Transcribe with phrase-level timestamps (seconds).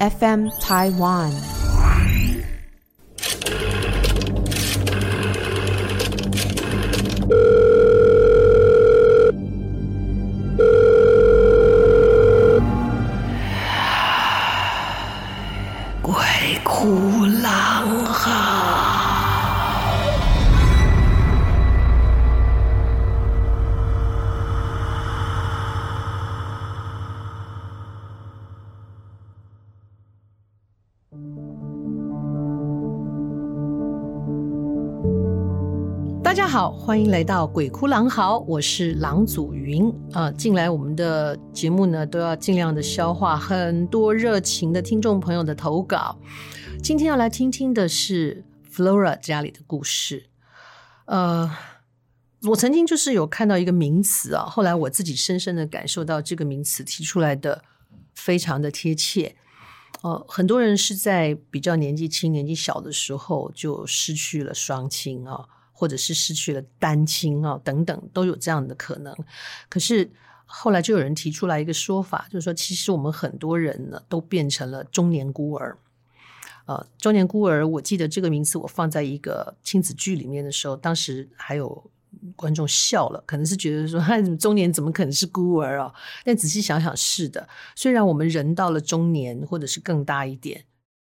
[0.00, 1.63] FM Taiwan。
[36.64, 40.30] 好，欢迎来到《鬼哭狼嚎》，我是郎祖筠啊。
[40.30, 46.18] 进来我们的节目呢，都要尽量的消化很多热情的听众朋友的投稿。
[46.82, 50.30] 今天要来听听的是 Flora 家里的故事。
[51.04, 51.54] 呃，
[52.44, 57.62] 我曾经就是有看到一个名词啊，后来我自己深深的感受到这个名词提出来的
[58.14, 59.36] 非常的贴切。
[60.00, 65.44] 呃，很多人是在比较年纪轻、年纪小的时候就失去了双亲啊。
[65.76, 69.14] 或者是失去了单亲啊，等等都有这样的可能。
[69.68, 70.08] 可是
[70.46, 75.76] 后来就有人提出来一个说法，就是说，其实我们很多人呢都变成了中年孤儿。
[76.66, 81.90] 呃，中年孤儿，我记得这个名词，我放在一个亲子剧里面的时候，当时还有
[82.36, 84.00] 观众笑了，可能是觉得说，
[84.38, 85.92] 中年怎么可能是孤儿啊？
[86.24, 87.46] 但仔细想想，是的。
[87.74, 90.64] 虽然我们人到了中年，或者是更大一点。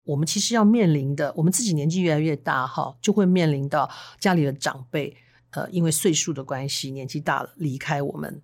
[0.06, 5.14] 我们其实要面临的，我们自己年纪越来越大哈，就会面临到家里的长辈，
[5.50, 8.40] 呃，因为岁数的关系，年纪大了离开我们。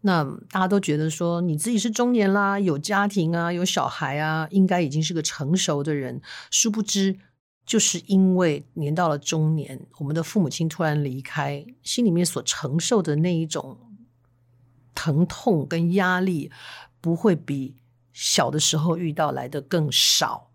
[0.00, 6.20] 那大家都觉得说，你自己是中年啦，有家庭啊，有小孩啊，应该已经是个成熟的人。
[6.50, 7.16] 殊不知，
[7.64, 13.78] 就是因为年到了中年，我们的父母亲突然离开，心里面所承受的那一种
[14.94, 16.50] 疼痛跟压力，
[17.00, 17.76] 不会比
[18.12, 20.51] 小的时候遇到来的更少。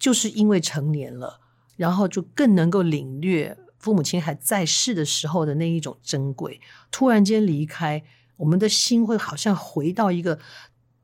[0.00, 1.38] 就是因为成年了，
[1.76, 6.60] 然后就更能够领略父母亲还在世的时候的那一种珍贵。
[6.90, 8.02] 突然间离开，
[8.38, 10.38] 我们的心会好像回到一个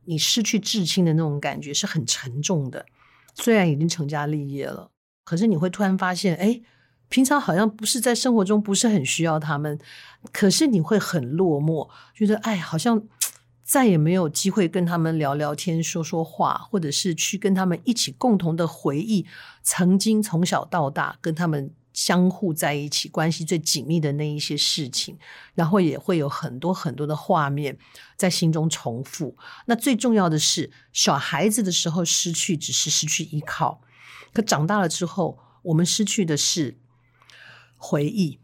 [0.06, 2.86] 你失去至亲的那种感觉，是很沉重的。
[3.34, 4.90] 虽然已经成家立业了，
[5.24, 6.60] 可是你会突然发现，哎，
[7.08, 9.78] 平常好像不是在生活中不是很需要他们，
[10.32, 13.06] 可是你会很落寞，觉得哎，好像。
[13.66, 19.26] 再也没有机会跟他们聊聊天、说说话，或者是去跟他们一起共同的回忆
[19.60, 25.18] 曾经从小到大跟他们相互在一起、关系最紧密的那一些事情，
[25.56, 27.76] 然后也会有很多很多的画面
[28.16, 29.36] 在心中重复。
[29.66, 33.80] 那最重要的是，小孩子的时候失去只是失去依靠，
[34.32, 36.78] 可长大了之后，我们失去的是
[37.76, 38.38] 回忆，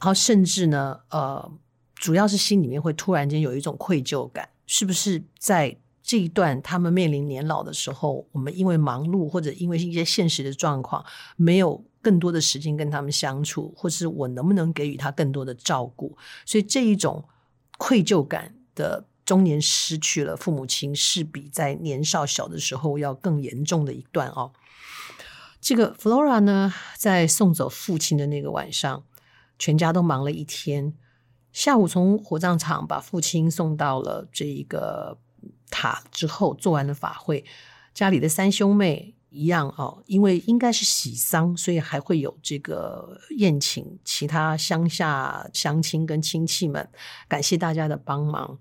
[0.00, 1.52] 然后甚至呢，呃。
[1.98, 11.04] 主要是心里面会突然间有一种愧疚感，是不是在这一段他们面临年老的时候，我们因为忙碌或者因为一些现实的状况，
[11.36, 16.16] 没有更多的时间跟他们相处，或是我能不能给予他更多的照顾？
[16.46, 17.24] 所以这一种
[17.76, 24.52] 愧疚感的中年失去了父母亲，是比在年少小的时候要更严重的一段哦。
[25.60, 29.04] 这个 Flora 呢，在送走父亲的那个晚上，
[29.58, 30.94] 全家都忙了一天。
[31.58, 35.18] 下午从火葬场把父亲送到了这一个
[35.68, 37.44] 塔之后，做完了法会，
[37.92, 46.88] 家里的三兄妹一样哦，因为应该是喜丧，所以还会有这个宴请其他乡下乡亲跟亲戚们，
[47.26, 48.56] 感谢大家的帮忙。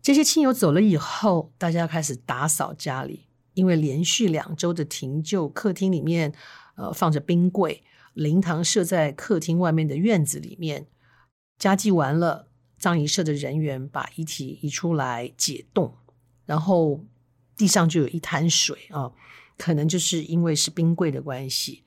[0.00, 6.32] 这些亲友走了以后，大家开始打扫家里，因为连续两周的停柩，客厅里面
[6.76, 7.82] 呃放着冰柜，
[8.14, 10.86] 灵堂设在客厅外面的院子里面。
[11.58, 12.46] 家祭完了，
[12.78, 15.92] 葬仪社的人员把遗体移出来解冻，
[16.46, 17.04] 然后
[17.56, 19.10] 地上就有一滩水啊，
[19.56, 21.82] 可能就是因为是冰柜的关系。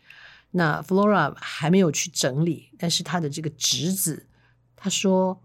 [0.51, 4.27] 那 Flora 还没有去整理，但是他的这个侄子
[4.75, 5.41] 他说，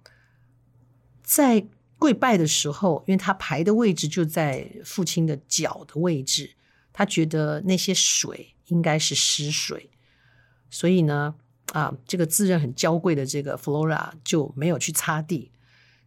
[1.23, 1.65] 在
[1.97, 6.57] 跪拜的时候，因为他排的位置就在父亲的脚的位置，
[6.93, 9.89] 他觉得那些水应该是湿水，
[10.69, 11.37] 所以呢。
[11.73, 15.51] 啊，这个自认很娇贵的这个 Flora 就没有去擦地。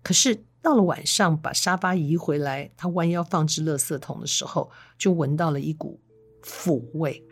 [0.01, 5.99] 可是到了晚上，把沙发移回来，他弯腰放置垃圾桶的时候，就闻到了一股
[6.41, 7.23] 腐味。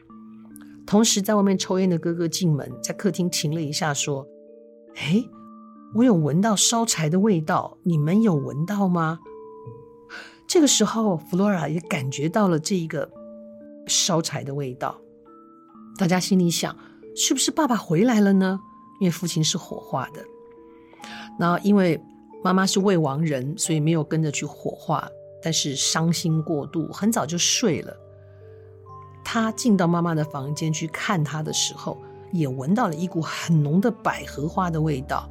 [0.85, 4.27] 同时，在外面抽烟的哥哥进门，在客厅停了一下，说
[4.95, 5.23] ：“哎，
[5.95, 9.19] 我有闻到烧柴的味道，你们有闻到吗？”
[10.47, 13.09] 这个时候，Flora 也感觉到了这一个
[13.87, 14.99] 烧柴的味道。
[15.97, 16.75] 大家心里想。
[17.17, 18.59] 是不是爸爸回来了呢？
[18.99, 20.23] 因为父亲是火化的，
[21.39, 21.99] 然后因为
[22.43, 25.09] 妈妈是未亡人，所以没有跟着去火化。
[25.39, 27.95] 但是伤心过度，很早就睡了。
[29.23, 31.97] 他进到妈妈的房间去看她的时候，
[32.31, 35.29] 也闻到了一股很浓的百合花的味道，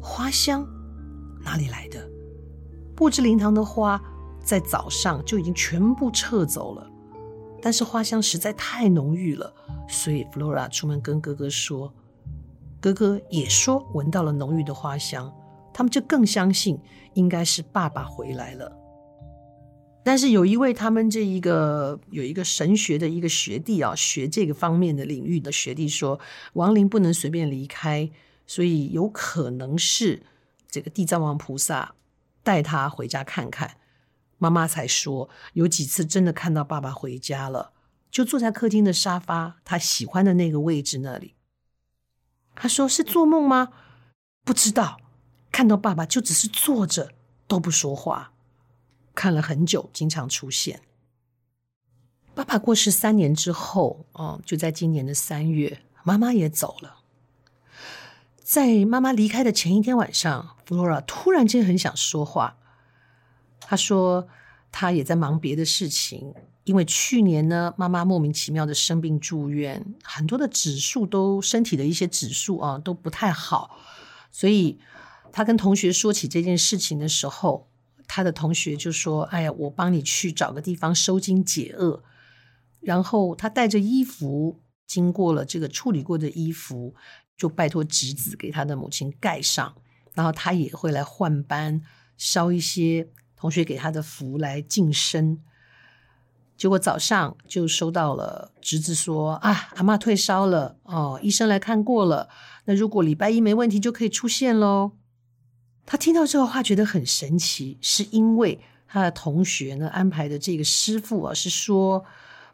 [0.00, 0.64] 花香
[1.42, 2.06] 哪里来的？
[2.94, 4.00] 布置灵堂的花
[4.44, 6.86] 在早上就已经全部撤走了，
[7.64, 9.50] 但是花香实在太浓郁了，
[9.88, 11.90] 所以 Flora 出门跟哥哥说，
[12.78, 15.32] 哥哥也说闻到了浓郁的花香，
[15.72, 16.78] 他们就更相信
[17.14, 18.70] 应该是爸爸回来了。
[20.04, 26.20] 但是有一位他们这一个有一个神学的一个学弟啊，学这个方面的领域的学弟说，
[26.52, 28.10] 亡灵不能随便离开，
[28.46, 30.22] 所以有可能是
[30.70, 31.94] 这个地藏王菩萨
[32.42, 33.78] 带他回家看看。
[34.44, 37.72] 妈妈才说有几次真的看到爸爸回家了，
[38.10, 41.34] 就坐在客厅的沙发，他喜欢的那个位置那里。
[42.54, 43.70] 他说是做梦吗？
[44.44, 45.00] 不知道，
[45.50, 47.12] 看到爸爸就只是坐着
[47.48, 48.32] 都不说话。
[49.14, 50.82] 看了很久，经常出现。
[52.34, 56.98] 爸爸过世三年之后，哦，就在今年的三月，妈妈也走了。
[58.42, 62.58] 在妈妈离开的前一天晚上，Flora 突然间很想说话。
[63.66, 64.28] 他说，
[64.70, 66.32] 他也在忙别的事情，
[66.64, 73.78] 因为去年呢，妈妈莫名其妙的生病住院，很多的指数都身体的一些指数啊都不太好，
[74.30, 74.78] 所以
[75.32, 77.68] 他跟同学说起这件事情的时候。
[78.06, 82.04] 他的同学就说：“哎呀，我帮你去找个地方收惊解厄。”
[82.80, 86.94] 然后他带着衣服，经过了这个处理过的衣服，
[87.34, 89.74] 就拜托侄子给他的母亲盖上。
[90.12, 91.80] 然后他也会来换班，
[92.18, 93.08] 烧一些
[93.44, 95.38] 同学给他的符来净身。
[96.56, 102.30] 结果早上就收到了侄子说：“啊，阿嬷退烧了哦，医生来看过了。
[102.64, 104.92] 那如果礼拜一没问题，就可以出现喽。”
[105.84, 108.58] 他听到这个话觉得很神奇，是因为
[108.88, 112.02] 他的同学呢安排的这个师傅啊是说，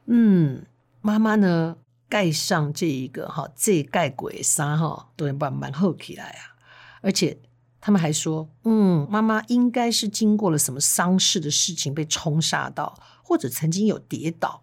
[0.07, 0.67] 嗯，
[1.03, 1.77] 妈妈呢
[2.09, 6.59] 盖上这一个哈这盖鬼纱哈都能把蛮厚起来啊，
[7.01, 7.39] 而且
[7.81, 14.63] 他们还说，嗯，妈妈应该是经过了什么丧事的事情被冲煞到，或者曾经有跌倒。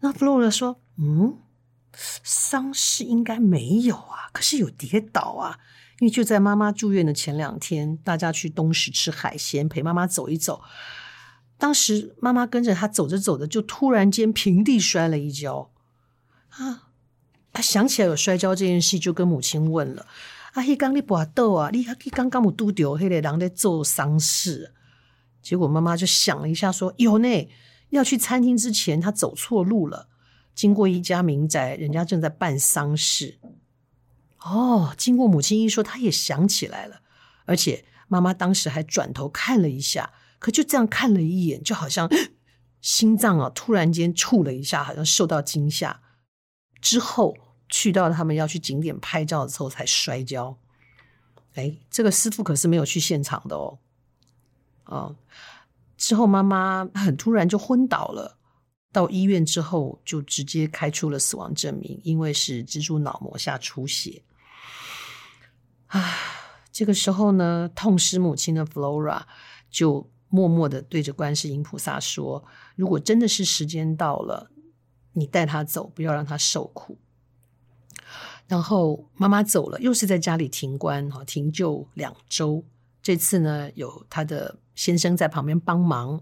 [0.00, 1.38] 那 Flora 说，嗯，
[1.92, 5.58] 丧事应该没有啊，可是有跌倒啊。
[6.00, 10.60] 因为就在妈妈住院的前两天，大家去东石吃海鲜，陪妈妈走一走。
[11.56, 15.70] 当时妈妈跟着他走着走着，就突然间平地摔了一跤。
[16.50, 16.88] 啊，
[17.52, 20.04] 他想起来有摔跤这件事，就跟母亲问了
[20.54, 21.70] ：“啊，迄刚你跋倒啊？
[21.72, 24.72] 你还刚刚有拄到迄个人在做丧事？”
[25.42, 27.48] 结果妈妈就想了一下，说：“有呢，
[27.90, 30.08] 要去餐厅之前，他走错路了，
[30.54, 33.38] 经过一家民宅，人家正在办丧事。”
[34.46, 37.00] 哦，经过母亲一说，他也想起来了，
[37.46, 42.08] 而且妈妈当时还转头看了一下，可就这样看了一眼，就好像
[42.80, 46.00] 心脏啊突然间触了一下，好像受到惊吓。
[46.80, 47.34] 之后
[47.74, 50.56] 去到他们要去景点拍照的时候才摔跤。
[51.54, 53.80] 哎，这个师傅可是没有去现场的哦。
[54.84, 55.16] 哦，
[55.96, 58.38] 之后妈妈很突然就昏倒了，
[58.92, 64.22] 到医院之后就直接开出了死亡证明，因为是蜘蛛脑膜下出血。
[65.88, 66.14] 啊，
[66.70, 69.22] 这个时候呢，痛失母亲的 Flora
[69.68, 72.44] 就默默的对着观世音菩萨说
[72.76, 74.52] ：“如果真的是时间到了，
[75.14, 76.98] 你带他走，不要让他受苦。”
[78.46, 82.64] 然后妈妈走了，又是在家里停棺哈，停柩两周。
[83.02, 86.20] 这次呢，有他的先生在旁边帮忙。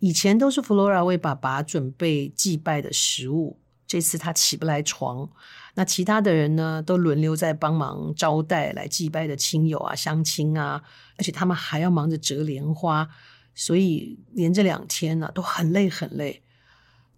[0.00, 5.28] 以前都是 Flora 为爸爸准备祭拜的食物，这次他起不来床。
[5.74, 10.82] 那其他的人呢，都轮流在帮忙招待来祭拜的亲友啊、乡亲啊，
[11.16, 13.08] 而且他们还要忙着折莲花，
[13.54, 16.42] 所以连着两天呢、啊、都很累很累。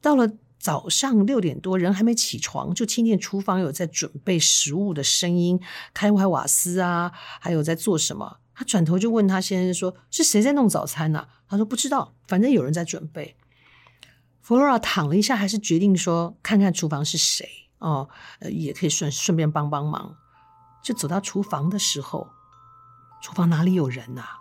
[0.00, 0.30] 到了
[0.60, 5.58] 早上六点多，人还没起床，就听见厨房有在准备食物的声音，
[5.94, 8.36] 开怀瓦斯啊，还有在做什么。
[8.54, 13.36] 他转头就问他先生说：“是谁在弄早餐呢、啊？”他说：“不知道，反正有人在准备。”
[14.42, 17.48] 弗罗拉躺了一下，还是决定说：“看看厨房是谁。”
[17.80, 18.10] 哦，
[18.50, 20.16] 也可以顺顺便帮帮忙。
[20.82, 22.28] 就走到厨房的时候，
[23.22, 24.38] 厨房哪里有人呐、啊？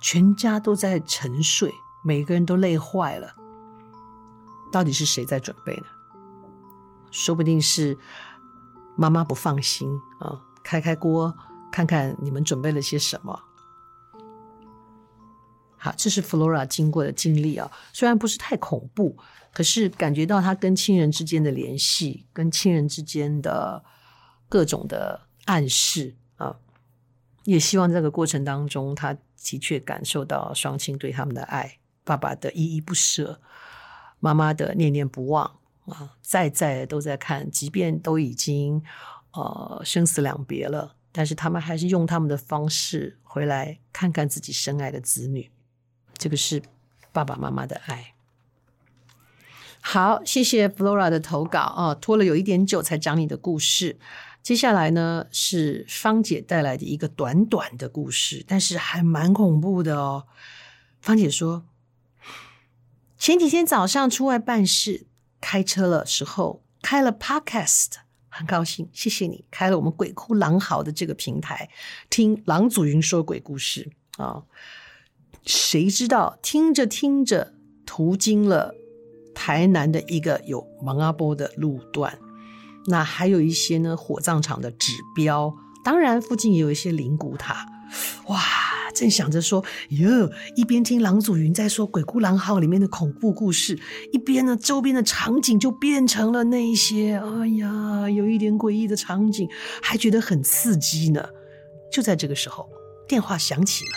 [0.00, 1.72] 全家都在沉睡，
[2.04, 3.34] 每个人都累坏了。
[4.72, 5.86] 到底是谁在准备呢？
[7.10, 7.96] 说不定是
[8.96, 9.88] 妈妈不放心
[10.20, 11.34] 啊、开开锅，
[11.70, 13.40] 看看你们准备了些什么。
[15.76, 19.16] 好，这是 Flora 经过的经历啊，虽然不是太恐怖。
[19.50, 23.82] 可是感觉到他跟亲人之间的联系，跟亲人之间的
[24.48, 26.54] 各种的暗示啊，
[27.44, 33.40] 也希望这个过程当中，他的确感受到双亲对他们的爱，爸爸的依依不舍，
[34.20, 38.82] 妈妈的念念不忘啊，在在都在看，即便都已经
[39.32, 45.50] 呃生死两别了，但是他们还是用他们的方式回来看看自己深爱的子女。
[46.16, 46.62] 这个是
[47.12, 48.14] 爸爸妈妈的爱。
[49.80, 53.98] 好，谢谢 Flora 的投稿啊，拖了有一点久才讲你的故事。
[54.42, 60.24] 接下来呢，是芳姐带来的一个短短的故事，但是还蛮恐怖的哦。
[61.00, 61.64] 芳姐说，
[63.18, 65.06] 前几天早上出外办事，
[65.40, 67.94] 开车的时候开了 Podcast，
[68.28, 71.68] 很高兴，谢谢你开了我们鬼哭狼嚎的这个平台，
[72.08, 74.24] 听郎祖云说鬼故事啊。
[74.24, 74.46] 哦，
[75.44, 78.74] 谁知道听着听着，途经了。
[79.34, 82.18] 台南的一个有芒阿波的路段，
[82.86, 87.64] 那还有一些呢火葬场的指标，当然附近也有一些灵骨塔。
[88.26, 88.40] 哇，
[88.98, 93.78] 正想着说哟，一边听郎祖云在说《鬼哭狼嚎》里面的恐怖故事，
[94.12, 99.48] 一边呢周边的场景就变成了那些，哎呀，有一点诡异的场景，
[99.80, 101.24] 还觉得很刺激呢。
[101.92, 102.68] 就在这个时候，
[103.06, 103.90] 电话响起了。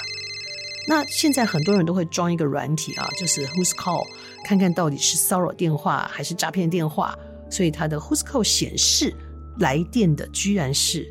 [0.88, 4.04] 那现在很多人都会装一个软体啊，就是 Who's Call。
[4.46, 7.18] 看看到底是骚扰电话还是诈骗电话，
[7.50, 9.14] 所以他的 Who's Call 显示
[9.60, 11.06] 来电的居然是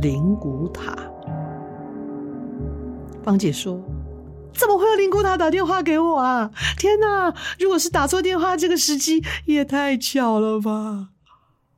[0.00, 1.11] 灵骨塔。
[3.22, 3.80] 芳姐说
[4.52, 6.50] ：“怎么会有灵骨塔打电话给我啊？
[6.76, 7.32] 天哪！
[7.58, 11.10] 如果是打错电话，这个时机也太巧了吧！”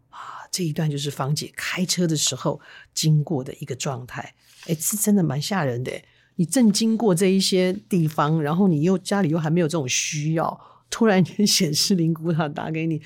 [0.08, 2.62] 啊，这一段就是芳姐开车的时候
[2.94, 4.34] 经过的一个状态。
[4.68, 5.92] 哎，是真的蛮吓人的。
[6.36, 10.58] 你正经过这一些地方，然后你又家里又还没有这种需要，
[10.88, 13.02] 突然间显示灵骨塔打给你，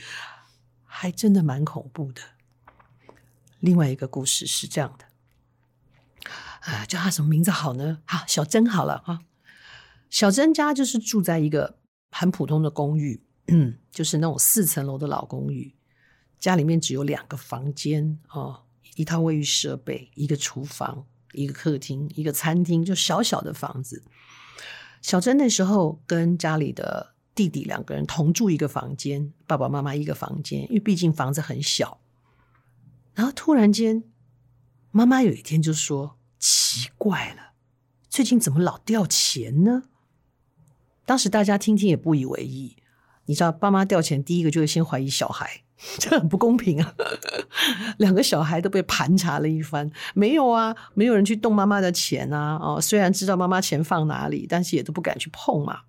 [0.85, 2.23] 还真的蛮恐怖的。
[3.59, 5.04] 另外一个故事是这样的，
[6.70, 7.98] 啊，叫他什么名字好呢？
[8.04, 9.20] 好，小珍好了啊。
[10.10, 11.78] 小珍家就是住在一个
[12.10, 15.75] 很普通的公寓，嗯，就是那种四层楼的老公寓，
[16.38, 18.62] 家里面只有两个房间哦，
[18.96, 21.06] 一套卫浴设备，一个厨房。
[21.34, 24.02] 一个客厅，一个餐厅，就小小的房子。
[25.02, 32.00] 小珍那时候跟家里的弟弟两个人同住一个房间，爸爸妈妈一个房间，因为毕竟房子很小。
[33.14, 34.04] 然后突然间，
[34.90, 37.52] 妈妈有一天就说：“奇怪了，
[38.09, 39.85] 最近怎么老掉钱呢？”
[41.07, 42.76] 当时大家听听也不以为意。
[43.26, 45.62] 你知道，爸妈掉钱，第一个就会先怀疑小孩。
[46.00, 46.92] 这很不公平啊！
[47.99, 52.59] 两个小孩都被盘查了一番，没有啊，没有人去动妈妈的钱啊！
[52.61, 55.83] 哦，虽然知道妈妈钱放哪里，但是也都不敢去碰嘛。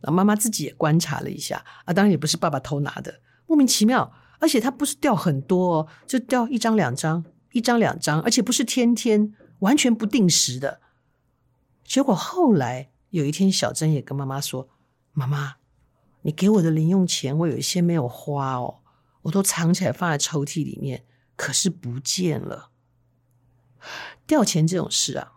[0.00, 10.80] 然后妈妈自己也观察了一下啊，当然也不是爸爸偷拿的，莫名其妙，而且他不是掉很多哦，就掉一张两张，一张两张，而且不是天天，完全不定时的。
[11.84, 14.68] 结果后来有一天，小珍也跟妈妈说
[15.12, 15.56] ：“妈妈，
[16.22, 18.80] 你给我的零用钱，我有一些没有花哦。”
[19.24, 21.02] 我都藏起来放在抽屉里面，
[21.34, 22.70] 可是不见了。
[24.26, 25.32] 掉钱这种事啊，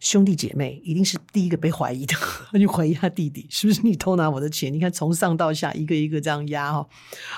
[0.00, 2.16] 兄弟姐妹一定是第一个被怀疑的。
[2.50, 4.72] 他就怀疑他弟弟是不是你偷拿我的钱？
[4.72, 6.88] 你看从上到下一个一个这样压哦。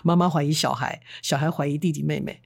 [0.03, 2.41] 妈妈怀疑小孩，小孩怀疑弟弟妹妹。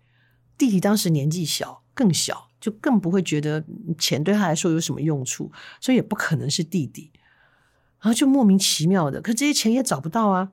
[0.58, 3.64] 弟弟当时年纪小，更小，就更不会觉得
[3.99, 5.50] 钱对他来说有什么用处，
[5.81, 7.11] 所以也不可能是弟弟。
[8.00, 10.52] 然后就莫名其妙的，可这些钱也找不到啊。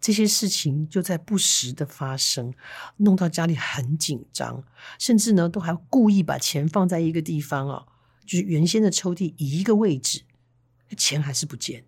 [0.00, 2.52] 这些事情就在不时的发生，
[2.96, 4.64] 弄到家里很紧张，
[4.98, 7.86] 甚至呢都还故意把钱放在一个地方哦，
[8.26, 10.22] 就是原先的抽屉一个位置，
[10.96, 11.84] 钱还是不见。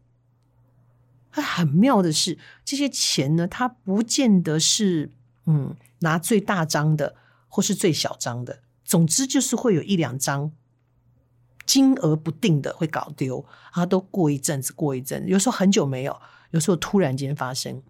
[1.31, 5.11] 很妙的是，这些钱呢，它不见得是
[5.47, 7.17] 嗯拿最大张的
[7.49, 10.53] 或是最小张的，总之就是会有一两张
[11.67, 17.83] 金额不定的会搞丢，啊，都过一阵子过一阵，有时候很久没有，有时候突然间发生。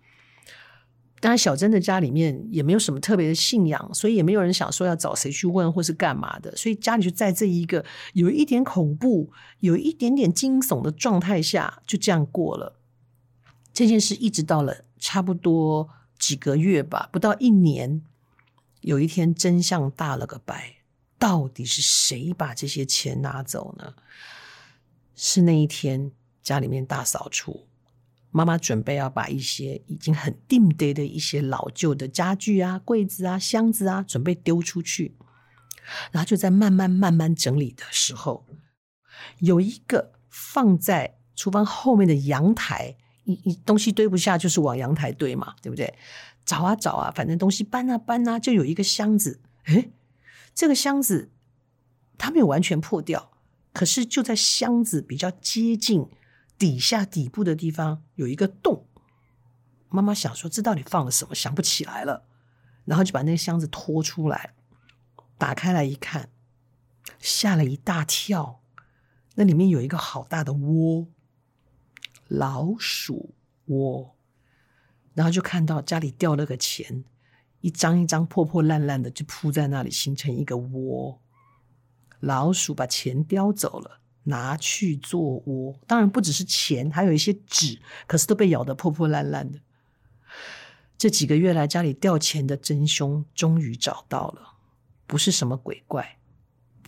[1.20, 7.82] 当然，小珍的家里面也没有什么特别的信仰，所以也没有人想说要找谁去问或是干嘛的，所以家里就在这一个
[8.12, 12.78] 有一点恐怖、有一点点惊悚的状态下，就这样过了。
[13.72, 18.02] 这件事一直到了差不多几个月吧，不到一年，
[18.82, 20.74] 有一天真相大了个白，
[21.24, 23.94] 到底是谁把这些钱拿走呢？
[25.16, 26.12] 是那一天
[26.42, 27.66] 家里面大扫除。
[28.30, 35.16] 妈妈准备要把一些已经很定堆的一些老旧的家具啊、柜子啊、箱子啊，准备丢出去。
[36.12, 38.44] 然后就在慢慢慢慢整理的时候，
[39.38, 45.94] 有一个放在厨房后面的阳台，一一东西堆不下，就是往阳台堆嘛，对不对？
[46.44, 49.40] 找啊找啊，反正东西搬啊搬啊，就有一个箱子。
[49.68, 49.90] 诶，
[50.54, 51.32] 这个箱子
[52.16, 53.32] 它没有完全破掉，
[53.72, 56.08] 可是就在箱子比较接近。
[56.56, 58.86] 底下底部的地方有一个洞。
[59.88, 61.34] 妈妈想说，这到底放了什么？
[61.34, 62.26] 想不起来了，
[62.84, 64.54] 然后就把那个箱子拖出来，
[65.36, 66.30] 打开来一看，
[67.18, 68.60] 吓了一大跳。
[69.34, 71.08] 那里面有一个好大的窝，
[72.28, 73.34] 老鼠
[73.66, 74.16] 窝。
[75.14, 77.04] 然后就看到家里掉了个钱，
[77.64, 81.18] 一张一张破破烂烂的，就铺在那里，形成一个窝。
[82.20, 84.00] 老鼠把钱叼走了。
[84.26, 89.60] 拿去做窝，当然不只是钱，还有一些纸，可是都被咬得破破烂烂的。
[90.96, 94.54] 这几个月来家里掉钱的真凶终于找到了，
[95.06, 96.18] 不是什么鬼怪，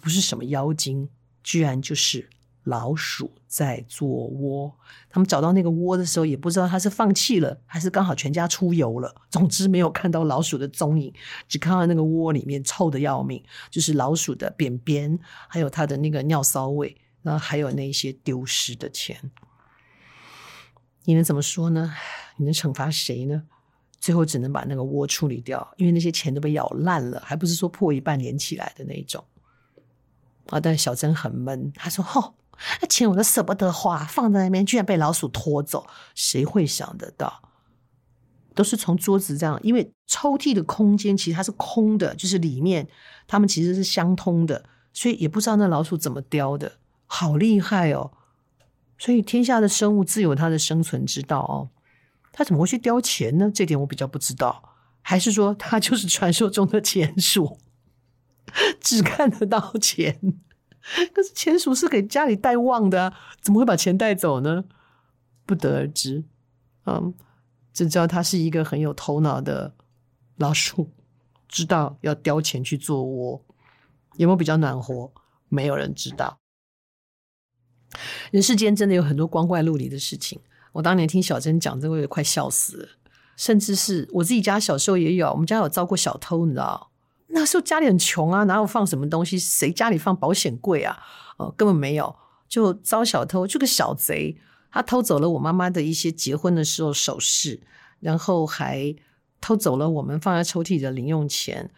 [0.00, 1.10] 不是什么妖精，
[1.42, 2.30] 居然就是
[2.66, 4.72] 老鼠在做窝。
[5.08, 9.12] 他们找到那个窝的时候，也不知道他是放弃了，还是刚好全家出游了。
[9.30, 11.12] 总之没有看到老鼠的踪影，
[11.48, 15.18] 只看到那个窝里面臭得要命，就是老鼠的便便，
[15.48, 16.96] 还有它的那个尿骚味。
[17.22, 19.32] 然后还有那些丢失的钱，
[21.06, 21.92] 你能怎么说呢？
[22.36, 23.42] 你能惩罚谁呢？
[23.98, 29.24] 最后只能把那个窝处理掉，因为那些钱都被咬烂了，还不是说破一半连起来的那种。
[30.50, 30.60] 啊！
[30.60, 32.36] 但小珍很闷，她说：“吼、
[32.80, 37.42] 那钱我都舍不得花，放在那边居然被老鼠拖走，谁会想得到？
[38.54, 42.88] 都是从桌子这样，因为抽屉的空间其实它是空的，就是里面
[43.26, 48.10] 它们其实是相通的，所以也不知道那老鼠怎么叼的。”好厉害哦！
[48.98, 51.70] 所以天下的生物自有它的生存之道哦。
[52.32, 53.48] 它怎么会去叼钱呢？
[53.54, 54.74] 这点我比较不知道。
[55.02, 57.60] 还是说它就是传说中的钱鼠，
[58.80, 60.18] 只看得到钱？
[61.12, 64.64] 可是钱鼠是给家里带旺的，怎么会把钱带走呢？
[65.44, 66.24] 不得而知。
[66.86, 67.12] 嗯，
[67.72, 69.74] 只知道它是一个很有头脑的
[70.36, 70.92] 老鼠，
[71.48, 73.44] 知道要叼钱去做窝。
[74.16, 75.12] 有没有比较暖和？
[75.48, 76.38] 没有人知道。
[78.30, 80.40] 人世间真的有很多光怪陆离的事情。
[80.72, 82.88] 我当年听小珍讲，这个也快笑死了。
[83.36, 86.90] 甚至是我自己家小时候也有，我们家有遭过小偷，你知道？
[87.28, 89.38] 那时候家里很穷啊，哪有放什么东西？
[89.38, 90.98] 谁家里放保险柜啊？
[91.36, 92.16] 哦，根本没有，
[92.48, 94.36] 就遭小偷，就个小贼，
[94.70, 97.60] 他偷走了我妈妈的一些结婚的时候首饰，
[98.00, 98.94] 然后还
[99.40, 101.70] 偷走了我们放在抽屉里的零用钱。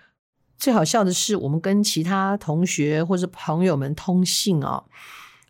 [0.57, 4.85] 最好笑的是，我们跟其他同学或者朋友们通信啊。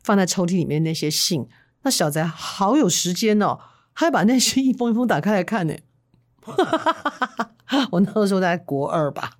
[0.04, 1.46] 放在抽屉里面那些信，
[1.82, 3.58] 那小贼好有时间哦，
[3.92, 5.74] 还把那些一封一封打开来看呢。
[7.90, 9.32] 我那个时候在国二吧，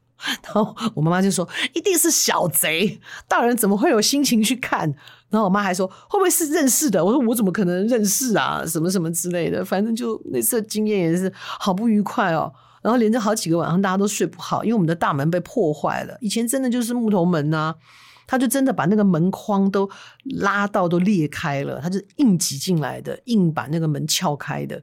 [0.42, 4.92] 然后我妈妈就说：“一定是小贼，大人怎么会有心情去看？”
[5.30, 8.64] 然后我妈还说：“会不会是认识的？”我说：“我怎么可能认识啊？
[8.66, 12.52] 什么什么之类的，反正就那次经验也是好不愉快哦。”
[12.82, 16.16] 然后连着好几个晚上大家都睡不好，因为我们的大门被破坏了。
[16.20, 17.74] 以前真的就是木头门呐、啊。
[18.30, 19.88] 他就真的把那个门框都
[20.40, 24.82] 拉到都裂开了，他就硬挤进来的，硬把那个门撬开的。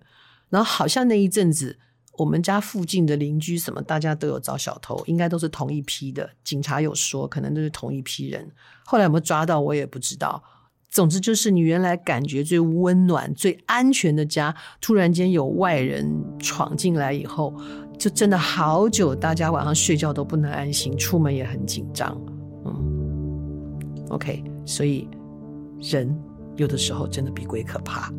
[0.50, 1.78] 然后好像那一阵子，
[2.18, 6.30] 我们家附近的邻居什么，大家都有遭小偷，应该都是同一批的。
[6.44, 8.50] 警察有说，可能都是同一批人。
[8.86, 10.42] 后来有没有抓到，我也不知道。
[10.90, 17.54] 总之就是，你原来感觉最温暖、最安全的家，突然间有外人闯进来以后，
[18.00, 22.18] 就真的好久，大家晚上睡觉都不能安心，出门也很紧张。
[22.66, 25.10] 嗯 OK，所以
[25.82, 26.18] 人
[26.56, 28.10] 有的时候真的比鬼可怕，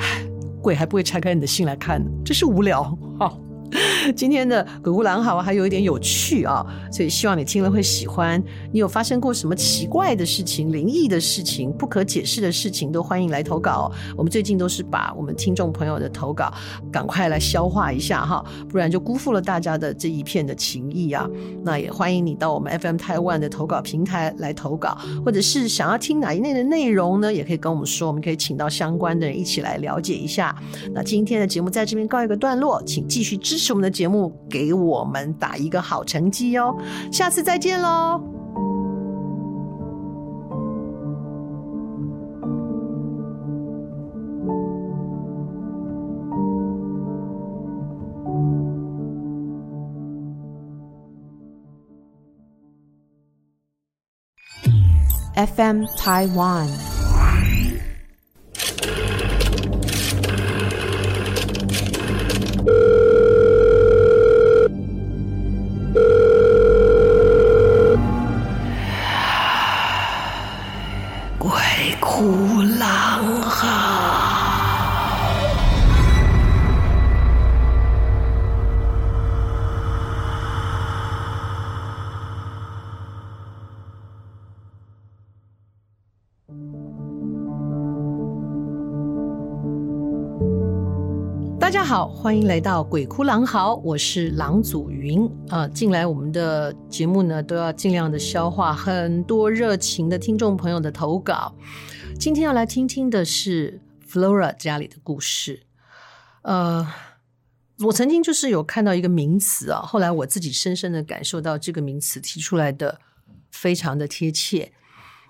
[0.00, 0.26] 唉，
[0.66, 2.82] 鬼还不会拆开你的信来看，真是无聊。
[3.20, 3.32] 哈。
[4.14, 8.42] 今天的鬼哭狼嚎还有一点有趣啊，所以希望你听了会喜欢。
[8.72, 13.90] 你有发生过什么奇怪的事情、灵异的事情、不可解释的事情，都欢迎来投稿。
[14.16, 16.52] 我们最近都是把我们听众朋友的投稿
[16.92, 21.28] 赶快来消化一下哈，不然就辜负了大家的这一片的情谊啊。
[21.62, 27.32] 那也欢迎你到我们 FM 台湾的投稿平台来投稿，或者是想要听哪一类的内容呢？
[27.32, 30.54] 也可以跟我们说，我们可以请到相关的人一起来了解一下。
[30.92, 36.76] 那今天的节目在这边告一个段落，请继续支支持我们的节目，给我们打一个好成绩哦！
[37.10, 38.20] 下次再见喽。
[55.34, 56.95] FM Taiwan。
[91.96, 95.66] 好，欢迎来到鬼哭狼嚎，我是郎祖筠啊。
[95.68, 101.54] 近来我们的节目呢，都要尽量的消化很多热情的听众朋友的投稿。
[102.20, 105.62] 今天要来听听的是 Flora 家里的故事。
[106.42, 106.86] 呃，
[107.78, 113.00] 我曾经就是有看到一个名词啊，后来我自己深深的感受到这个名词提出来的
[113.50, 114.70] 非常的贴切。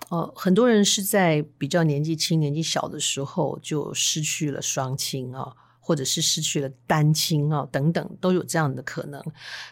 [0.09, 5.53] 呃，很多人是在比较年纪轻、年纪小的时候就失去了双亲啊。
[5.87, 9.23] 或者是失去了单亲啊，等等都有这样的可能。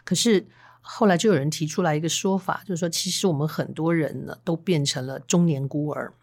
[0.06, 0.48] 可是
[0.80, 6.14] 后来就有人提出来一个说法，就是说，其实我们很多人呢都变成了中年孤儿。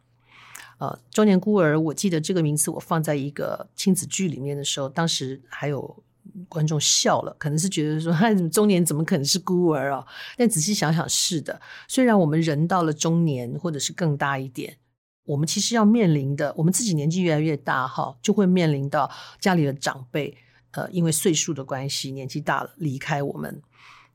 [0.78, 6.02] 呃，中年孤儿，我记得这个名词我放在一个亲子剧里面的时候，当时还有
[6.48, 10.02] 观众笑了，可能是觉得说，哎，中年怎么可能是孤儿啊？
[10.38, 11.60] 但仔细想想，是的。
[11.86, 14.78] 虽然我们人到了中年，或者是更大一点。
[15.24, 20.36] 我们其实要面临的，我们自己年纪越来越大哈，就会面临到家里的长辈，
[20.72, 23.62] 呃，因为岁数的关系，年纪大了离开我们。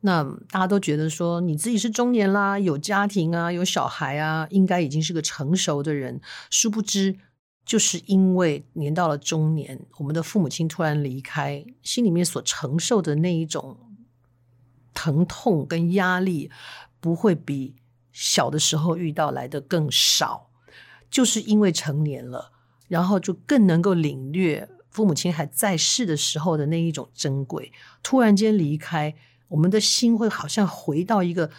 [0.02, 6.22] 那大家都觉得说，你自己是中年啦，有家庭啊，有小孩啊，应该已经是个成熟的人。
[6.52, 7.18] 殊不知，
[7.66, 13.78] 就是因为年到了中年，我们的父母亲突然离开，心里面所承受的那一种
[14.94, 16.52] 疼痛跟压力，
[17.00, 17.76] 不会比
[18.12, 20.47] 小的时候遇到来的更少。
[21.10, 22.52] 就是因为成年了，
[22.88, 27.72] 然后就更能够领略父母亲还在世的时候的那一种珍贵。
[28.04, 29.16] 突然间离开，
[29.48, 31.50] 我们的心会好像回到一个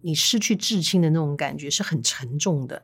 [0.00, 2.82] 你失去至亲的那种感觉，是很沉重的。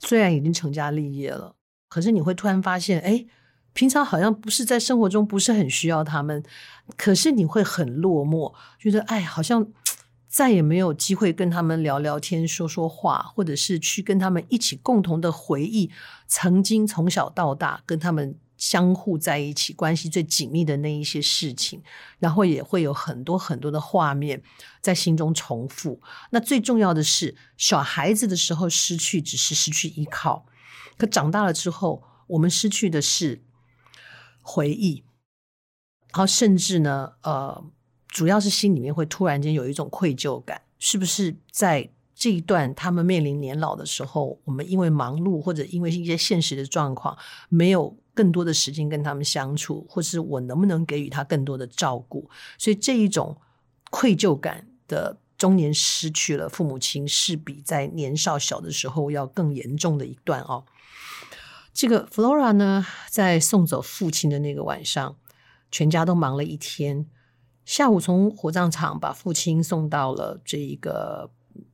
[0.00, 1.54] 虽然已经成家立业了，
[1.88, 3.24] 可是你会突然发现，哎，
[3.72, 6.42] 平常好像不是在生活中不是很需要他们，
[6.96, 9.66] 可是你会很落寞，觉得哎，好像。
[10.36, 15.90] 再也没有机会跟他们聊聊天、说说话，或者是去跟他们一起共同的回忆
[16.26, 21.82] 曾经从小到大跟他们相互在一起、关系最紧密的那一些事情，
[22.18, 24.42] 然后也会有很多很多的画面
[24.82, 26.02] 在心中重复。
[26.28, 30.44] 那最重要的是，小孩子的时候失去只是失去依靠，
[30.98, 33.42] 可长大了之后，我们失去的是
[34.42, 35.02] 回忆，
[36.12, 37.64] 然后甚至呢，呃。
[38.08, 47.16] 主要是心里面会突然间有一种愧疚感，是不是在这一段他们面临年老的时候，我们因为忙碌或者因为一些现实的状况，
[47.50, 52.30] 没有更多的时间跟他们相处，或是我能不能给予他更多的照顾？
[52.56, 53.36] 所以这一种
[53.90, 60.64] 愧疚感的中年失去了父母亲，是比在年少小的时候要更严重的一段哦。
[61.74, 65.16] 这个 Flora 呢，在送走父亲的那个晚上，
[65.70, 67.06] 全家都忙了一天。
[67.66, 71.28] 下午从火葬场把父亲送到了这一个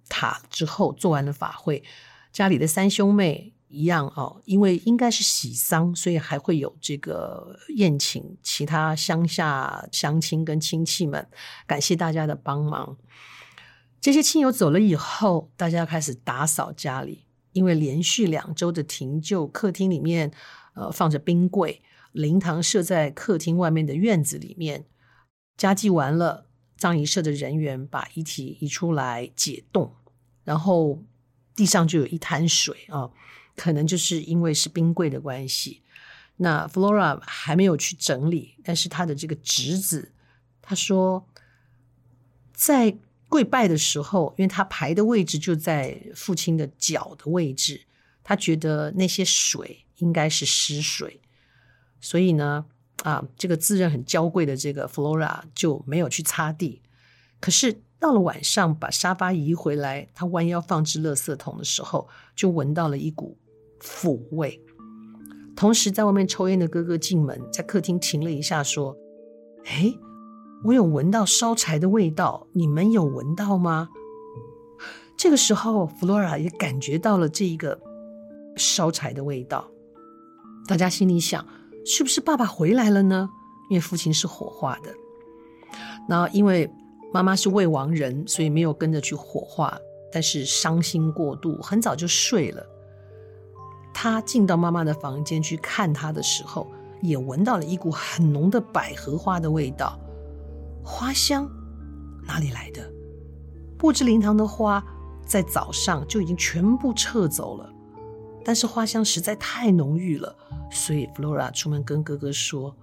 [0.08, 1.84] 塔之后，做完了法会，
[2.32, 11.28] 家里的三兄妹一样哦，因为应该是喜丧，所以还会有这个宴请其他乡下乡亲跟亲戚们，
[11.66, 12.96] 感谢大家的帮忙。
[14.00, 20.32] 这些亲友走了以后，大家开始打扫家里，因为连续两周的停柩，客厅里面
[20.72, 24.86] 呃放着冰柜，灵堂设在客厅外面的院子里面。
[25.56, 29.94] 家祭完了，葬仪社的人员把遗体移出来解冻，
[30.42, 31.04] 然后
[31.54, 33.10] 地上就有一滩水啊，
[33.54, 35.82] 可能就是因为是冰柜的关系。
[36.38, 40.12] 那 Flora 还没有去整理，但是他的这个侄子
[40.60, 41.28] 他说，
[42.52, 42.96] 在
[43.28, 47.82] 跪拜的时候，因为他排的位置就在父亲的脚的位置，
[48.24, 51.20] 他觉得那些水应该是湿水，
[52.00, 52.66] 所以呢。
[53.02, 56.82] 啊，这个自认很娇贵的这个 Flora 就没有去擦地。
[57.40, 63.36] 可是到了晚上，把沙发移回来，他弯腰放置垃圾桶的时候，就闻到了一股
[63.80, 64.60] 腐味。
[65.56, 68.96] 同时，在外面抽烟的哥哥进门，在客厅停了一下，说
[69.66, 69.92] ：“哎，
[70.64, 73.88] 我有闻到烧柴的味道，你们有闻到吗？”
[75.18, 77.80] 这个时候，Flora 也感觉到了这一个
[78.56, 79.68] 烧柴的味道。
[80.68, 81.44] 大家心里想。
[81.84, 83.28] 是不是爸爸回来了呢？
[83.68, 84.92] 因为父亲是火化的，
[86.08, 86.70] 那因为
[87.12, 89.78] 妈妈是未亡人，所以没有跟着去火化，
[90.12, 92.66] 但是伤心过度，很早就睡了。
[93.94, 96.66] 他进到妈妈的房间去看她的时候，
[97.00, 99.98] 也闻到了一股很浓的百合花的味道，
[100.84, 101.48] 花香
[102.26, 102.82] 哪里来的？
[103.78, 104.84] 布置灵堂的花
[105.24, 107.72] 在早上就已经全部撤走了。
[108.44, 110.34] 但是花香实在太浓郁了，
[110.72, 112.74] 所以 Flora 出门跟哥哥说，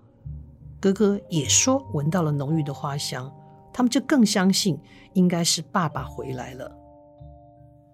[0.80, 3.30] 哥哥也说闻到了浓郁的花香，
[3.74, 4.80] 他们就更相信
[5.14, 6.76] 应该是爸爸回来了。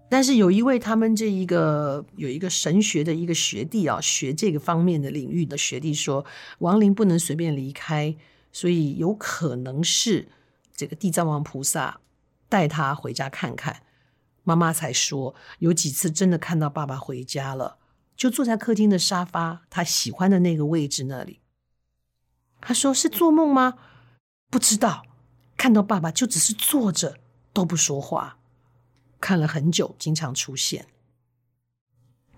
[0.08, 6.24] 但是有一位他们这一个有一个神学的一个学弟啊，学这个方面的领域的学弟说，
[6.60, 8.16] 亡灵不能随便离开，
[8.52, 10.28] 所以有可能是
[10.76, 12.02] 这个地藏王菩萨
[12.48, 13.82] 带他回家看看。
[14.44, 17.78] 妈妈才说，有几次真的看到爸爸回家了，
[18.16, 21.42] 就坐在客厅的沙发，他喜欢的那个位置那里。
[22.62, 23.76] 他说是做梦吗？
[24.50, 25.06] 不知道，
[25.58, 27.20] 看到爸爸就只是坐着
[27.54, 28.38] 都不说话。
[29.20, 30.88] 看了很久，经常出现。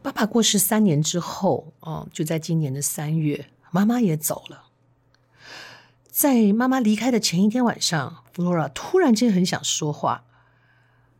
[0.01, 4.69] 爸爸过世三年之后，哦，就在今年的三月，妈妈也走了。
[6.09, 10.23] 在妈妈离开的前一天晚上，Flora 突然间很想说话。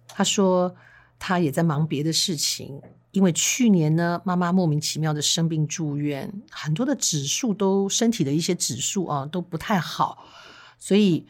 [0.08, 0.76] 她说，
[1.20, 2.82] 她也在忙别的事情，
[3.18, 10.24] 因为去年呢，妈妈莫名其妙的生病住院，很多的指数都身体的一些指数啊都不太好，
[10.78, 11.26] 所以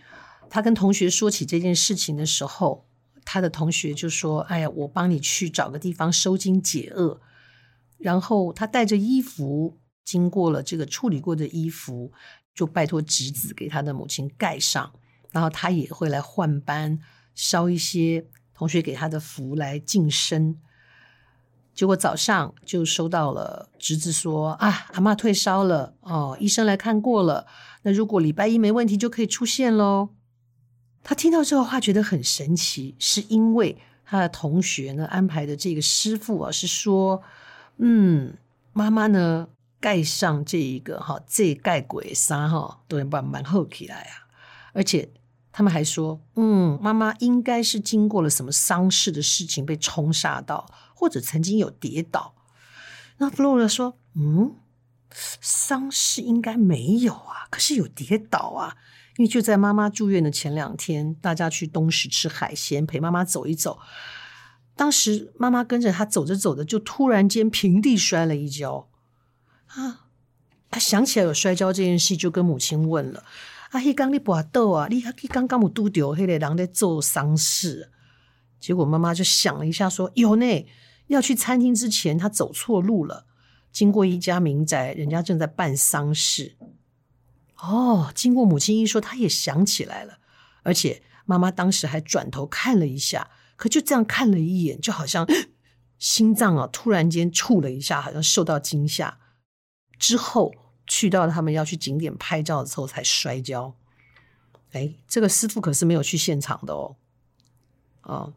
[0.50, 2.86] 她跟同学说起这件事情的时候。
[3.30, 7.20] 他的同学就说：“哎呀，我帮你去找个地方收惊解厄。”
[8.00, 12.14] 然后他带着衣服，经过了这个处理过的衣服，
[12.56, 14.94] 就拜托侄子给他的母亲盖上。
[15.32, 17.00] 然后他也会来换班，
[17.36, 20.58] 烧一些同学给他的符来净身。
[21.78, 27.46] 结果早上就收到了侄子说：“啊，阿嬷退烧了哦，医生来看过了。
[27.84, 30.10] 那如果礼拜一没问题，就可以出现喽。”
[31.06, 37.22] 他听到这个话觉得很神奇，是因为他的同学呢安排的这个师傅啊是说，
[37.78, 38.34] 嗯，
[38.74, 39.48] 妈妈呢
[39.80, 44.26] 盖上这一个哈这盖鬼纱哈都能把蛮厚起来啊，
[44.74, 45.08] 而且
[45.52, 52.34] 他们还说，嗯，妈妈应该是经过了什么丧事的事情被冲煞到，或者曾经有跌倒。
[53.20, 54.56] 那弗洛拉说，嗯，
[55.40, 58.76] 丧事应该没有啊，可是有跌倒啊。
[59.18, 63.80] 因为就在妈妈住院的前两天，大家去东石吃海鲜，陪妈妈走一走。
[64.76, 68.90] 当时妈妈跟着她走着走着，就突然间平地摔了一跤。
[69.68, 70.08] 啊，
[70.72, 73.24] 她想起来有摔跤这件事，就跟母亲问了
[73.70, 77.92] ：“啊，嘿，刚你搏斗啊，你刚刚有拄到那个人在做丧事？”
[78.60, 80.66] 结果妈妈就想了一下，说：“有呢，
[81.08, 83.26] 要去餐厅之前，他走错路了，
[83.72, 86.56] 经过一家民宅，人家正在办丧事。”
[87.60, 90.20] 哦，经过母亲一说，他也想起来了，
[90.62, 95.28] 而且妈妈当时还转头看了一下，可就这样看了一眼，就好像
[95.98, 99.18] 心脏啊突然间触了一下，好像受到惊吓。
[99.98, 100.54] 之后
[100.86, 103.76] 去到他们要去景点拍照的时候才摔跤。
[104.74, 106.96] 哎，这个师傅可是没有去现场的哦。
[108.04, 108.34] 哦，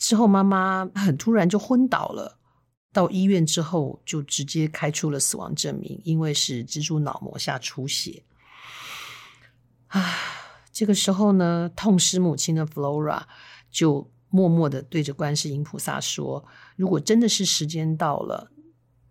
[0.00, 2.38] 之后妈妈很突然就昏倒了，
[2.90, 8.24] 到医院之后就直接开出了死亡证明，因为是蜘蛛脑膜下出血。
[9.88, 10.16] 啊，
[10.72, 13.24] 这个时候呢，痛失母亲的 Flora
[13.70, 18.50] 就默默地对着观世音菩萨说：“如果真的是时间到了，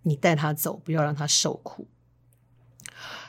[0.02, 1.88] 你带他走，不要让他受苦。”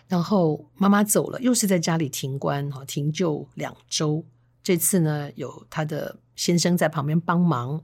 [0.09, 4.25] 然后妈妈走了，又是在家里停观哈，停柩两周。
[4.63, 7.83] 这次呢，有他的先生在旁边帮忙。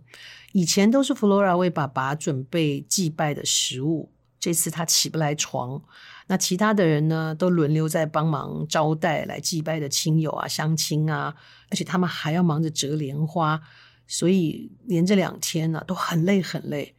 [0.53, 5.83] 以前都是 Flora 为爸爸准备祭拜的食物，这次他起不来床。
[6.29, 11.35] 那其他的人呢，都轮流在帮忙招待来祭拜的亲友啊、乡亲啊，
[11.71, 13.61] 而且他们还要忙着折莲花，
[14.07, 16.95] 所以连着两天呢、都很累很累。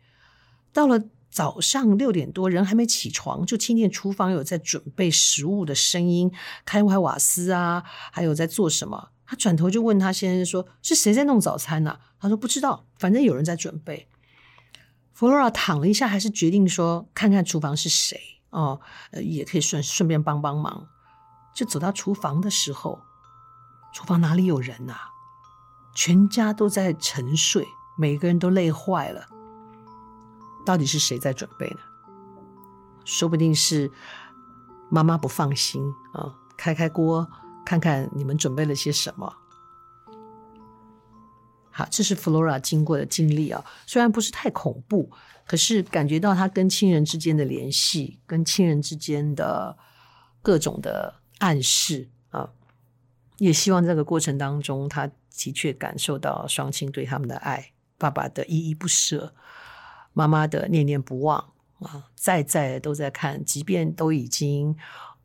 [0.71, 6.31] 到了早上六点多，人还没起床，就听见厨房有在准备食物的声音，
[6.63, 9.09] 开怀瓦斯啊，还有在做什么。
[9.27, 14.07] 他转头就问他先生说：“是谁在弄早餐呢、啊？”他说：“不知道，反正有人在准备。”
[15.15, 18.19] Flora 躺了一下，还是决定说看看厨房是谁。
[18.49, 18.79] 哦，
[19.11, 20.87] 呃，也可以顺顺便帮帮忙。
[21.53, 23.01] 就走到厨房的时候，
[23.93, 25.09] 厨房哪里有人呐、啊？
[25.93, 29.27] 全家都在沉睡，每个人都累坏了。
[30.65, 31.79] 到底是谁在准备呢？
[33.03, 33.91] 说不定是
[34.89, 37.27] 妈妈不放心啊、哦，开开锅
[37.67, 39.35] 看看你们准备了些什么。
[41.69, 45.11] 好，这是 Flora 经过的经历啊，虽然不是太恐怖。
[45.45, 49.77] 可是感觉到他跟亲人之间的联系，跟亲人之间的
[50.41, 52.49] 各种的暗示啊，
[53.37, 59.33] 也希望这个过程当中，他的确感受到双亲对他们的爱，爸爸的依依不舍，
[60.11, 64.75] 妈妈的念念不忘啊，在在都在看，即便都已经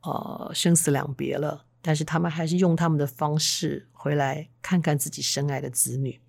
[0.03, 6.19] 呃生死两别了，但是他们还是用他们的方式回来看看自己深爱的子女，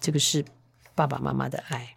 [0.00, 0.44] 这个是
[0.94, 1.96] 爸爸妈妈的爱。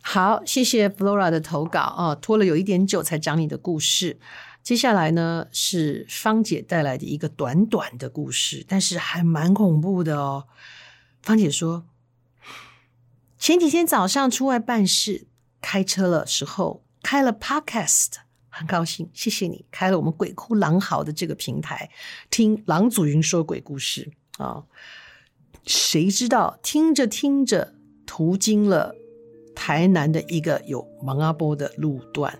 [0.00, 4.20] 好，谢谢 Flora 的投稿哦，拖了有一点久才讲你的故事。
[4.62, 10.46] 接下来呢，是芳姐带来的一个短短的故事，但是还蛮恐怖的哦。
[11.20, 11.86] 芳姐说，
[13.38, 15.26] 前几天早上出外办事，
[15.60, 18.12] 开车的时候开了 Podcast，
[18.56, 21.90] 很高兴，谢谢你开了我们鬼哭狼嚎的这个平台，
[22.30, 24.62] 听郎祖云说鬼故事啊。
[25.66, 27.74] 谁知道听着听着，
[28.06, 28.94] 途经了
[29.54, 32.38] 台南的一个有芒阿波的路段，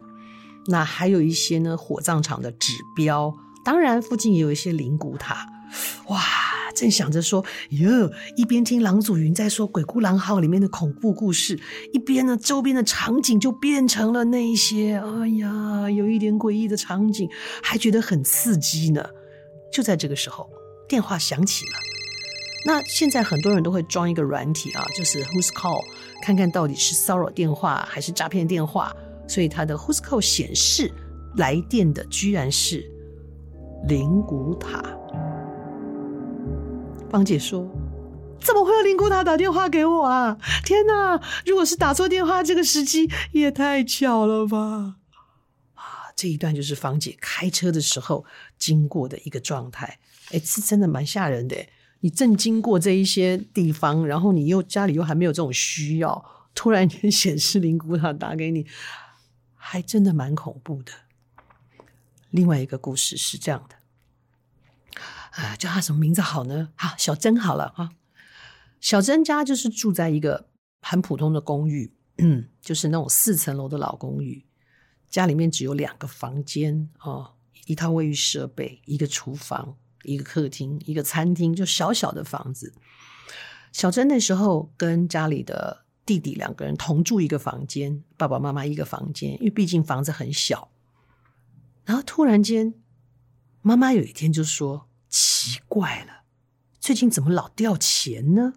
[0.66, 5.48] 那还有一些呢火葬场的指标，当然附近也有一些灵骨塔，
[6.08, 6.20] 哇！
[6.74, 11.58] 正想着说哟，一边听郎祖筠在说《鬼哭狼嚎》里面的恐怖故事，
[11.92, 17.28] 一边呢，周边的场景就变成了那一些，哎呀，有一点诡异的场景，
[17.62, 19.04] 还觉得很刺激呢。
[19.72, 20.48] 就在这个时候，
[20.88, 21.72] 电话响起了。
[22.66, 25.82] 那现在很多人都会装一个软体啊，就是 Who's Call，
[26.22, 28.94] 看看到底是骚扰电话还是诈骗电话。
[29.28, 30.92] 所以他的 Who's Call 显示
[31.36, 32.84] 来电的居然是
[33.88, 34.82] 灵骨塔。
[37.14, 37.70] 芳姐说
[38.42, 40.36] ：“怎么会有灵骨塔打电话给我啊？
[40.64, 41.22] 天哪！
[41.46, 44.96] 如果是打错电话，这个时机也太巧了吧！”
[45.74, 48.24] 啊，这一段就是芳姐开车的时候
[48.58, 50.00] 经过的一个状态。
[50.32, 51.56] 哎，是真的蛮吓人的。
[52.00, 58.66] 你正经过这一些地方，然后你又家里又还没有这种需要，突然间显示灵骨塔打给你，
[59.54, 60.90] 还真的蛮恐怖的。
[62.30, 63.76] 另外一个故事是这样的。
[65.36, 66.70] 啊，叫他什么名字好呢？
[66.76, 67.90] 好，小珍好了哈。
[68.80, 70.48] 小珍家就是住在一个
[70.80, 74.44] 很普通的公寓，嗯，就是那种四层楼的老公寓。
[75.08, 77.32] 家里面只有两个房间哦，
[77.66, 82.72] 一套卫浴设备，一个厨房，一个客厅，一个餐厅，就小小的房子。
[83.72, 90.70] 小珍那时候跟家里的弟弟两个人同住一个房间，爸爸妈妈一个房间，因为毕竟房子很小。
[91.84, 92.74] 然后突然间，
[93.62, 94.88] 妈妈有一天就说。
[95.14, 96.24] 奇怪了，
[96.80, 98.54] 最近怎么老掉钱呢？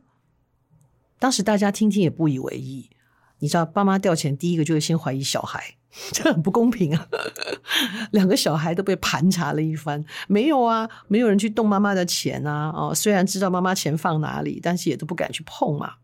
[1.20, 2.90] 当时大家听听也不以为意。
[3.38, 5.76] 你知道，爸妈掉钱，第一个就会先怀疑小孩，
[6.12, 7.08] 这很不公平啊！
[8.10, 12.74] 两个小孩都被盘查了一番，没有啊，没有人去动妈妈的钱啊。
[12.76, 15.98] 哦，虽然知道妈妈钱放哪里，但是也都不敢去碰嘛。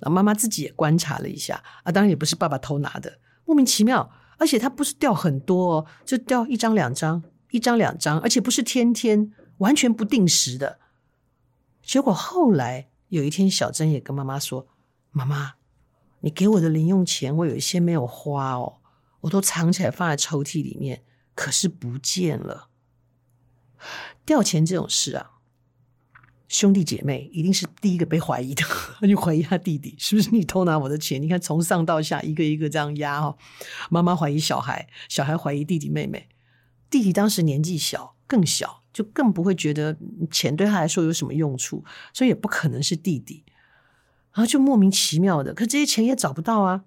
[0.00, 4.10] 那妈妈自己也观察了一下啊，当然也不是爸爸偷拿的，莫名其妙。
[4.36, 7.22] 而且他不是掉很多哦，就掉一张两张，
[7.52, 9.32] 一张两张，而且不是天天。
[9.58, 10.78] 完全不定时的，
[11.82, 14.68] 结果后来有一天，小珍也跟妈妈说
[15.10, 15.54] ：“妈妈，
[16.20, 18.78] 你给我的零用钱，我有一些没有花哦，
[19.22, 21.02] 我都藏起来放在抽屉里面，
[21.34, 22.68] 可是不见了。
[24.24, 25.32] 掉钱这种事啊，
[26.48, 28.62] 兄弟姐妹一定是第一个被怀疑的，
[29.08, 31.20] 就怀疑他弟弟是不是你偷拿我的钱？
[31.20, 33.36] 你看从上到下一个一个这样压哦，
[33.90, 36.28] 妈妈怀疑小孩，小孩怀疑弟弟妹妹，
[36.88, 39.96] 弟弟当时年纪小，更小。”就更不会觉得
[40.28, 43.44] 钱对他来说有什么用处，所以也不可能是弟弟，
[44.32, 46.82] 然后就莫名其妙的，可这些钱也找不到啊。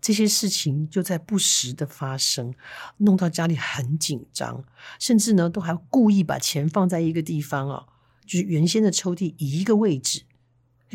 [0.00, 2.52] 这些事情就在不时的发生，
[2.96, 4.64] 弄到家里很紧张，
[4.98, 7.86] 甚至呢都还故意把钱放在一个地方啊，
[8.26, 10.22] 就是原先的抽屉一个位置，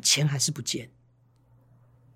[0.01, 0.89] 钱还是不见。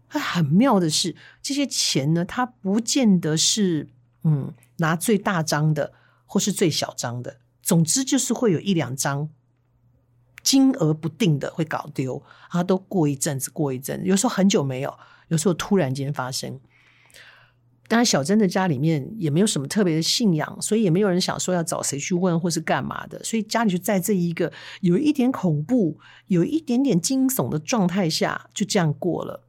[0.10, 3.88] 很妙的是，这些钱呢，它不见得是
[4.26, 5.94] 嗯拿最大张的，
[6.26, 7.40] 或是最小张的。
[7.68, 9.28] 总之就是会有一两张
[10.42, 16.62] 金额不定的会搞丢，然后都过一阵子，过一阵子，有时候很久没有，有时候突然间发生。
[17.90, 29.44] 当然，小珍的家里面也没有什么特别的信仰，所以也没有人想说要找谁去问或是干嘛的，所以家里就在这一个有一点恐怖、有一点点惊悚的状态下，就这样过了。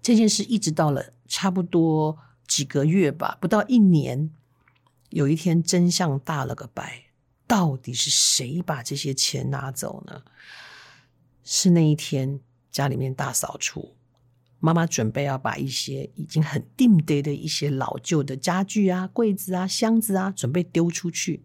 [0.00, 4.30] 这件事一直到了差不多几个月吧，不到一年，
[5.10, 7.07] 有一天真相大了个白。
[7.48, 10.22] 到底是谁把这些钱拿走呢？
[11.42, 12.38] 是那一天
[12.70, 13.96] 家里面大扫除，
[14.60, 21.42] 妈妈准备要把一些已经很定得的一些老旧的家具啊、柜子啊、箱子啊，准备丢出去。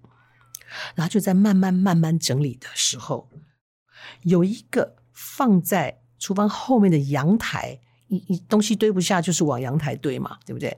[0.96, 3.30] 然后就在慢慢慢慢整理的时候，
[4.24, 10.77] 有一个放在厨房后面的阳台，一一东西堆不下，就是往阳台堆嘛，对不对？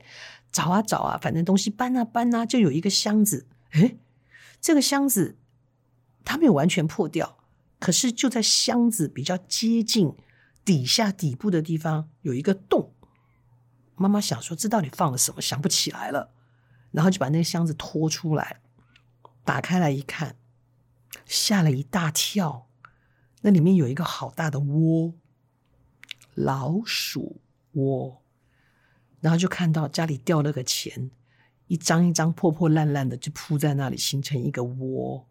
[0.52, 3.96] 找啊找啊，反正东西搬啊搬啊，就有一个箱子，诶
[4.60, 5.36] 这个箱子
[6.24, 7.38] 它没有完全破掉，
[7.78, 10.14] 可是就在箱子比较接近
[10.64, 12.92] 底下底部的地方有一个洞。
[13.94, 15.40] 妈妈想说，这到底放了什么？
[15.40, 16.32] 想不起来了，
[16.90, 18.60] 然后就把那个箱子拖出来，
[19.44, 20.36] 打开来一看，
[21.24, 22.66] 吓了一大跳。
[23.42, 25.14] 那里面有一个好大的窝，
[26.34, 27.40] 老鼠
[27.72, 28.20] 窝。
[29.20, 31.10] 然后就看到家里掉了个钱。
[31.66, 35.26] 一张一张破破烂烂的就铺在那里，形成一个窝。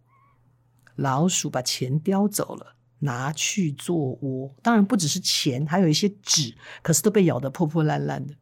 [0.96, 4.56] 老鼠把钱叼走了，拿去做窝。
[4.62, 8.36] 当然不只是钱，还有一些纸，可是都被咬得破破烂烂的。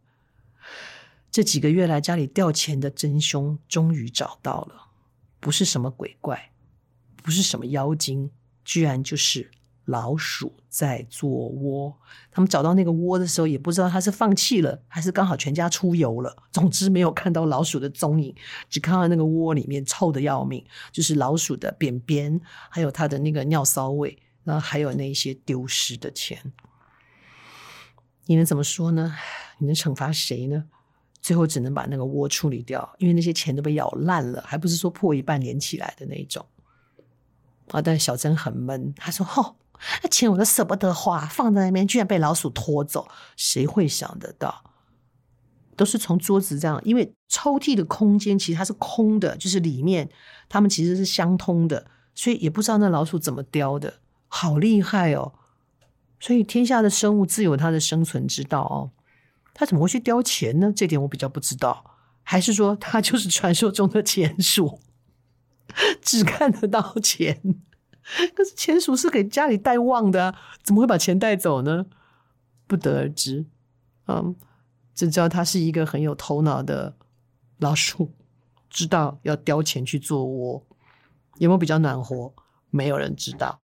[1.31, 4.89] 这几个月来家里掉钱的真凶终于找到了，
[5.39, 6.51] 不是什么鬼怪，
[7.23, 8.29] 不是什么妖精，
[8.63, 9.49] 居然就是
[9.86, 11.93] 老鼠在做窝。
[12.31, 16.36] 他们找到那个窝的时候，也不知道他是放弃了，还是刚好全家出游了。
[16.51, 18.34] 总之没有看到老鼠的踪影，
[18.69, 26.53] 只看到那个窝里面臭得要命，就是老鼠的便便，还有它的那个尿骚味，然后还有那些丢失的钱。
[28.25, 29.15] 你能怎么说呢？
[29.57, 30.65] 你能惩罚谁呢？
[31.21, 36.45] 最后只能把那个窝处理掉，因为那些钱都被咬烂了，还不是说破一半连起来的那种。
[37.71, 37.81] 啊！
[37.81, 39.55] 但小珍很闷，她说：“哦，
[40.01, 44.63] 那钱我都舍不得花，放在那边居然被老鼠拖走，谁会想得到？
[45.75, 50.09] 都是从桌子这样，因为抽屉的空间其实它是空的，就是里面
[50.47, 53.95] 它们其实是相通的，所以也不知道那老鼠怎么叼的，
[54.27, 55.34] 好厉害哦！
[56.19, 58.91] 所以天下的生物自有它的生存之道哦。”
[59.55, 60.73] 它怎么会去叼钱呢？
[60.75, 64.79] 这点我比较不知道，还是说它就是传说中的钱鼠，
[66.01, 67.39] 只看得到钱？
[68.35, 71.85] 可是钱鼠是给家里带旺的啊，怎么会把钱带走呢？
[72.67, 73.45] 不得而知。
[74.07, 74.35] 嗯，
[74.93, 76.95] 只知道它是一个很有头脑的
[77.59, 78.11] 老鼠，
[78.69, 80.65] 知道要叼钱去做窝，
[81.37, 82.33] 有没有比较暖和？
[82.69, 83.59] 没有人知道。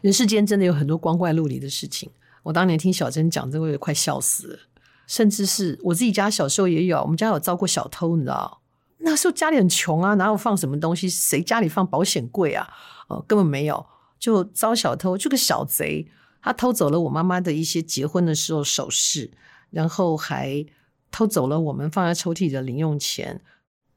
[0.00, 2.10] 人世间真的有很多光怪陆离的事情。
[2.42, 4.58] 我当年听小珍讲这个，快笑死了。
[5.06, 8.61] 甚至是我自己家小时候也有，我们家有遭过小偷，你知道？
[9.04, 11.08] 那时候家里很穷啊，哪有放什么东西？
[11.08, 12.68] 谁家里放保险柜啊？
[13.08, 13.84] 哦，根本没有，
[14.18, 16.08] 就遭小偷，就个小贼，
[16.40, 19.32] 他偷走了我妈妈的一些结婚的时候首饰，
[19.70, 20.64] 然后还
[21.10, 23.40] 偷走了我们放在抽屉的零用钱。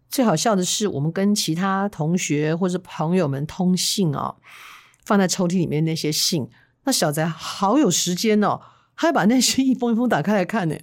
[0.10, 4.36] 最好笑的是，我们跟其他同学或者朋友们通信啊，
[5.06, 6.50] 放在抽屉里面那些信。
[6.84, 8.62] 那小贼好有时间哦，
[8.94, 10.76] 还把那些一封一封打开来看呢。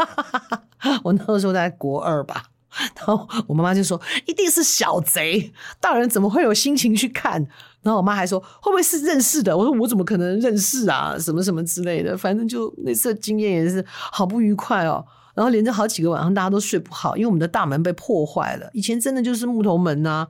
[1.04, 2.50] 我那个时候在国二吧，
[2.96, 7.34] 然后我妈妈就说：“一定是小贼，大人怎么会有心情去看？”
[7.82, 11.16] 然后我妈还说：“会不会是认识的？”我说：“我怎么可能认识啊？
[11.18, 15.04] 什么什么之类的，反正就那次经验也是好不愉快哦。”
[15.34, 18.70] 然后连着好几个晚上大家都睡不好，因为我们的大门被破坏了。
[18.72, 20.28] 以前真的就是木头门呐、啊。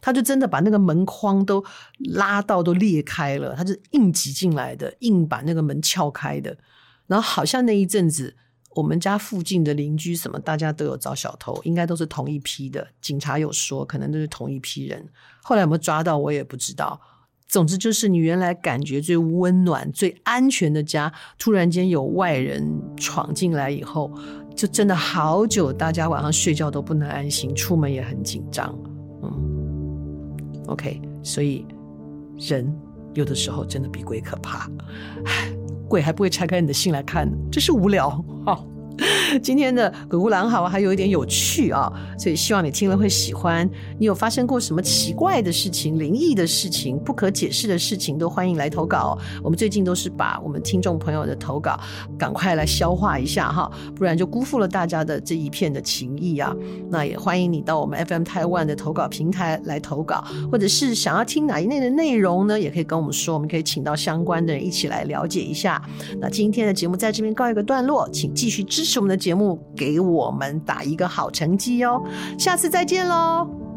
[0.00, 1.62] 他就真的把那个门框都
[2.14, 6.56] 拉到都裂开了，他就硬挤进来的，硬把那个门撬开的。
[7.08, 8.36] 然后好像那一阵子，
[8.78, 12.86] 我们家附近的邻居什么，大家都有遭小偷，应该都是同一批的。
[13.00, 15.04] 警察有说，可能都是同一批人。
[15.42, 17.00] 后来有没有抓到，我也不知道。
[17.48, 24.12] 总之就是，你原来感觉最温暖、最安全的家，突然间有外人闯进来以后，
[24.54, 28.72] 就真的好久，大家晚上睡觉都不能安心，出门也很紧张。
[29.24, 30.62] 嗯。
[30.68, 31.66] OK，所以
[32.38, 32.72] 人
[33.14, 34.70] 有的时候真的比鬼可怕，
[35.24, 35.52] 唉，
[35.88, 38.10] 鬼还不会拆开你的信来看，真是无聊。
[38.44, 38.62] 哈。
[39.42, 43.68] 今天的鬼哭狼嚎还有一点有趣啊，所以希望你听了会喜欢。
[43.98, 49.18] 你有发生过什么奇怪的事情、灵异的事情、不可解释的事情，都欢迎来投稿。
[49.42, 51.78] 我们最近都是把我们听众朋友的投稿
[52.18, 56.54] 赶快来消化一下哈，不然就辜负了大家的这一片的情谊啊。
[56.90, 65.80] 那也欢迎你到我们 FM Taiwan 的投稿平台来投稿，或者是想要听哪一类的内容呢，也可以跟我们说，我们可以请到相关的人一起来了解一下。
[66.20, 72.02] 那今天的节目在这边告一个段落，请继续支是我们的节目，给我们打一个好成绩哦！
[72.38, 73.67] 下次再见喽。